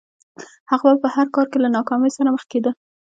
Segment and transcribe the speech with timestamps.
[0.71, 2.71] هغه به په هر کار کې له ناکامۍ سره مخ کېده